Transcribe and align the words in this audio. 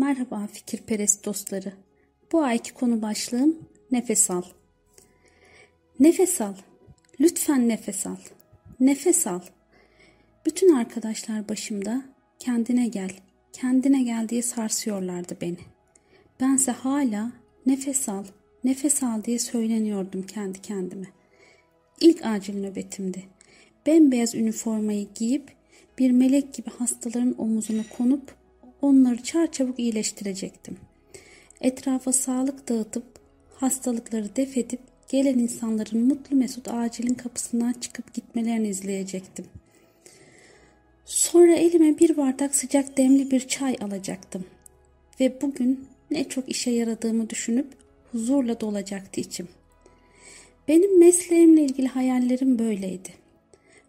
Merhaba 0.00 0.46
fikirperest 0.52 1.26
dostları. 1.26 1.72
Bu 2.32 2.42
ayki 2.42 2.74
konu 2.74 3.02
başlığım 3.02 3.58
nefes 3.90 4.30
al. 4.30 4.42
Nefes 6.00 6.40
al. 6.40 6.54
Lütfen 7.20 7.68
nefes 7.68 8.06
al. 8.06 8.16
Nefes 8.80 9.26
al. 9.26 9.40
Bütün 10.46 10.74
arkadaşlar 10.74 11.48
başımda 11.48 12.02
kendine 12.38 12.88
gel, 12.88 13.10
kendine 13.52 14.02
gel 14.02 14.28
diye 14.28 14.42
sarsıyorlardı 14.42 15.36
beni. 15.40 15.58
Bense 16.40 16.72
hala 16.72 17.32
nefes 17.66 18.08
al, 18.08 18.24
nefes 18.64 19.02
al 19.02 19.24
diye 19.24 19.38
söyleniyordum 19.38 20.22
kendi 20.22 20.62
kendime. 20.62 21.06
İlk 22.00 22.26
acil 22.26 22.60
nöbetimdi. 22.60 23.24
Bembeyaz 23.86 24.34
üniformayı 24.34 25.08
giyip 25.14 25.52
bir 25.98 26.10
melek 26.10 26.54
gibi 26.54 26.70
hastaların 26.70 27.34
omuzuna 27.38 27.82
konup 27.98 28.39
onları 28.82 29.22
çarçabuk 29.22 29.78
iyileştirecektim. 29.78 30.76
Etrafa 31.60 32.12
sağlık 32.12 32.68
dağıtıp 32.68 33.04
hastalıkları 33.54 34.36
def 34.36 34.56
edip 34.56 34.80
gelen 35.08 35.38
insanların 35.38 36.06
mutlu 36.06 36.36
mesut 36.36 36.68
acilin 36.68 37.14
kapısından 37.14 37.72
çıkıp 37.72 38.14
gitmelerini 38.14 38.68
izleyecektim. 38.68 39.44
Sonra 41.04 41.54
elime 41.54 41.98
bir 41.98 42.16
bardak 42.16 42.54
sıcak 42.54 42.96
demli 42.96 43.30
bir 43.30 43.48
çay 43.48 43.76
alacaktım. 43.80 44.44
Ve 45.20 45.40
bugün 45.42 45.88
ne 46.10 46.28
çok 46.28 46.48
işe 46.48 46.70
yaradığımı 46.70 47.30
düşünüp 47.30 47.66
huzurla 48.12 48.60
dolacaktı 48.60 49.20
içim. 49.20 49.48
Benim 50.68 50.98
mesleğimle 50.98 51.62
ilgili 51.62 51.88
hayallerim 51.88 52.58
böyleydi. 52.58 53.08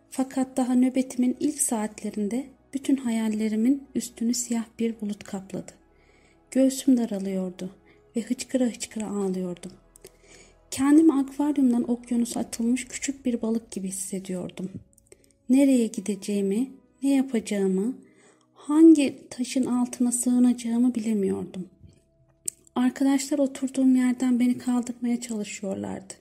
Fakat 0.10 0.58
daha 0.58 0.76
nöbetimin 0.76 1.38
ilk 1.40 1.62
saatlerinde 1.62 2.46
bütün 2.74 2.96
hayallerimin 2.96 3.84
üstünü 3.96 4.34
siyah 4.34 4.66
bir 4.80 5.02
bulut 5.02 5.24
kapladı. 5.24 5.72
Göğsüm 6.52 6.98
daralıyordu 6.98 7.70
ve 8.16 8.22
hıçkıra 8.22 8.66
hıçkıra 8.66 9.08
ağlıyordum. 9.08 9.72
Kendimi 10.72 11.14
akvaryumdan 11.14 11.92
okyanusa 11.92 12.40
atılmış 12.40 12.88
küçük 12.88 13.26
bir 13.26 13.42
balık 13.42 13.72
gibi 13.72 13.88
hissediyordum. 13.88 14.70
Nereye 15.50 15.88
gideceğimi, 15.88 16.72
ne 17.04 17.16
yapacağımı, 17.16 17.96
hangi 18.54 19.30
taşın 19.30 19.66
altına 19.66 20.12
sığınacağımı 20.12 20.96
bilemiyordum. 20.96 21.70
Arkadaşlar 22.76 23.40
oturduğum 23.40 23.96
yerden 23.96 24.40
beni 24.40 24.58
kaldırmaya 24.58 25.22
çalışıyorlardı. 25.22 26.14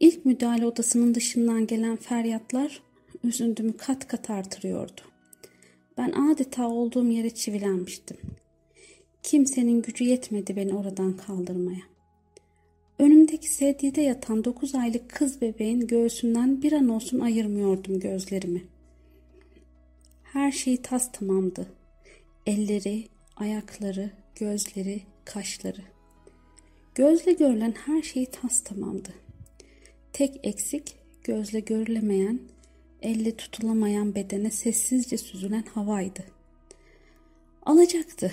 İlk 0.00 0.24
müdahale 0.24 0.66
odasının 0.66 1.14
dışından 1.14 1.66
gelen 1.66 1.96
feryatlar 1.96 2.82
üzüntümü 3.24 3.76
kat 3.76 4.06
kat 4.06 4.30
artırıyordu. 4.30 5.00
Ben 5.98 6.12
adeta 6.12 6.68
olduğum 6.68 7.06
yere 7.06 7.30
çivilenmiştim. 7.30 8.16
Kimsenin 9.22 9.82
gücü 9.82 10.04
yetmedi 10.04 10.56
beni 10.56 10.74
oradan 10.74 11.16
kaldırmaya. 11.16 11.82
Önümdeki 12.98 13.48
sedyede 13.48 14.00
yatan 14.00 14.44
dokuz 14.44 14.74
aylık 14.74 15.10
kız 15.10 15.40
bebeğin 15.40 15.86
göğsünden 15.86 16.62
bir 16.62 16.72
an 16.72 16.88
olsun 16.88 17.20
ayırmıyordum 17.20 18.00
gözlerimi. 18.00 18.64
Her 20.22 20.52
şey 20.52 20.82
tas 20.82 21.12
tamamdı. 21.12 21.66
Elleri, 22.46 23.04
ayakları, 23.36 24.10
gözleri, 24.34 25.00
kaşları. 25.24 25.82
Gözle 26.94 27.32
görülen 27.32 27.74
her 27.86 28.02
şey 28.02 28.26
tas 28.26 28.64
tamamdı. 28.64 29.08
Tek 30.12 30.40
eksik 30.42 30.96
gözle 31.24 31.60
görülemeyen, 31.60 32.40
elle 33.04 33.36
tutulamayan 33.36 34.14
bedene 34.14 34.50
sessizce 34.50 35.18
süzülen 35.18 35.64
havaydı. 35.74 36.24
Alacaktı. 37.62 38.32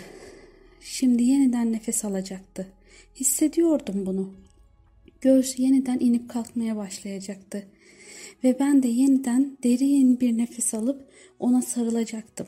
Şimdi 0.82 1.24
yeniden 1.24 1.74
nefes 1.74 2.06
alacaktı. 2.06 2.68
Hissediyordum 3.16 4.06
bunu. 4.06 4.34
Göğsü 5.22 5.62
yeniden 5.62 6.00
inip 6.00 6.30
kalkmaya 6.30 6.76
başlayacaktı. 6.76 7.68
Ve 8.44 8.60
ben 8.60 8.84
de 8.84 8.88
yeniden 8.88 9.58
derin 9.64 10.20
bir 10.20 10.38
nefes 10.38 10.74
alıp 10.74 11.12
ona 11.40 11.62
sarılacaktım. 11.62 12.48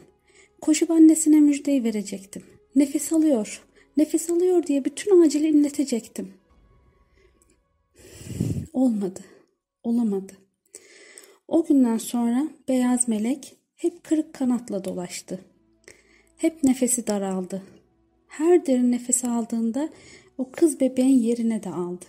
Koşup 0.62 0.92
annesine 0.92 1.40
müjdeyi 1.40 1.84
verecektim. 1.84 2.44
Nefes 2.76 3.14
alıyor, 3.14 3.64
nefes 3.98 4.30
alıyor 4.30 4.64
diye 4.64 4.86
bütün 4.86 5.22
acili 5.22 5.48
inletecektim. 5.48 6.34
Olmadı, 8.74 9.20
olamadı. 9.84 10.43
O 11.48 11.66
günden 11.66 11.98
sonra 11.98 12.48
beyaz 12.68 13.08
melek 13.08 13.56
hep 13.76 14.04
kırık 14.04 14.34
kanatla 14.34 14.84
dolaştı. 14.84 15.40
Hep 16.38 16.64
nefesi 16.64 17.08
daraldı. 17.08 17.64
Her 18.28 18.66
derin 18.66 18.92
nefes 18.92 19.26
aldığında 19.26 19.90
o 20.38 20.52
kız 20.52 20.80
bebeğin 20.80 21.20
yerine 21.20 21.64
de 21.64 21.70
aldı. 21.70 22.06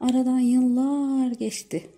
Aradan 0.00 0.38
yıllar 0.38 1.30
geçti. 1.32 1.90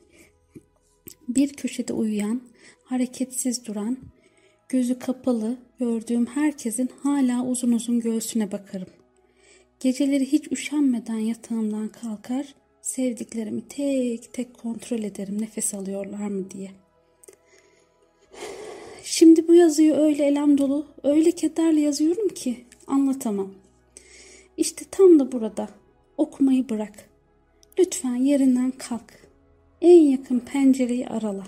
Bir 1.28 1.52
köşede 1.52 1.92
uyuyan, 1.92 2.40
hareketsiz 2.84 3.66
duran, 3.66 3.98
gözü 4.68 4.98
kapalı 4.98 5.56
gördüğüm 5.78 6.26
herkesin 6.26 6.90
hala 7.02 7.44
uzun 7.46 7.72
uzun 7.72 8.00
göğsüne 8.00 8.52
bakarım. 8.52 8.88
Geceleri 9.80 10.32
hiç 10.32 10.52
üşenmeden 10.52 11.18
yatağımdan 11.18 11.88
kalkar, 11.88 12.54
sevdiklerimi 12.84 13.68
tek 13.68 14.32
tek 14.32 14.58
kontrol 14.58 14.98
ederim 14.98 15.40
nefes 15.40 15.74
alıyorlar 15.74 16.28
mı 16.28 16.50
diye. 16.50 16.70
Şimdi 19.02 19.48
bu 19.48 19.54
yazıyı 19.54 19.94
öyle 19.94 20.26
elem 20.26 20.58
dolu, 20.58 20.86
öyle 21.02 21.32
kederle 21.32 21.80
yazıyorum 21.80 22.28
ki 22.28 22.64
anlatamam. 22.86 23.54
İşte 24.56 24.84
tam 24.90 25.18
da 25.18 25.32
burada 25.32 25.68
okumayı 26.16 26.68
bırak. 26.68 27.10
Lütfen 27.78 28.16
yerinden 28.16 28.70
kalk. 28.70 29.28
En 29.80 30.00
yakın 30.00 30.38
pencereyi 30.38 31.08
arala. 31.08 31.46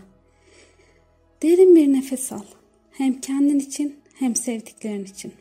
Derin 1.42 1.76
bir 1.76 1.92
nefes 1.92 2.32
al. 2.32 2.44
Hem 2.90 3.20
kendin 3.20 3.58
için 3.58 3.96
hem 4.14 4.36
sevdiklerin 4.36 5.04
için. 5.04 5.32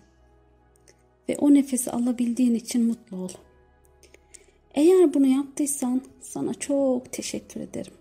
Ve 1.30 1.38
o 1.38 1.54
nefesi 1.54 1.92
alabildiğin 1.92 2.56
için 2.56 2.86
mutlu 2.86 3.18
ol. 3.18 3.30
Eğer 4.76 5.14
bunu 5.14 5.28
yaptıysan 5.28 6.02
sana 6.22 6.54
çok 6.54 7.12
teşekkür 7.12 7.62
ederim. 7.62 7.94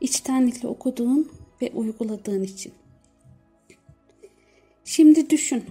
İçtenlikle 0.00 0.68
okuduğun 0.68 1.30
ve 1.62 1.70
uyguladığın 1.74 2.42
için. 2.42 2.72
Şimdi 4.84 5.30
düşün. 5.30 5.64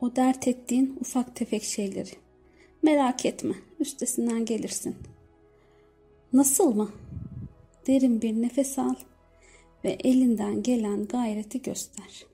O 0.00 0.16
dert 0.16 0.48
ettiğin 0.48 0.96
ufak 1.00 1.36
tefek 1.36 1.62
şeyleri. 1.62 2.10
Merak 2.82 3.26
etme, 3.26 3.54
üstesinden 3.80 4.44
gelirsin. 4.44 4.96
Nasıl 6.32 6.74
mı? 6.74 6.90
Derin 7.86 8.22
bir 8.22 8.42
nefes 8.42 8.78
al 8.78 8.94
ve 9.84 9.90
elinden 10.04 10.62
gelen 10.62 11.06
gayreti 11.06 11.62
göster. 11.62 12.26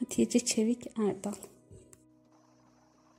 Hatice 0.00 0.40
Çevik 0.40 0.86
Erdal 0.98 1.34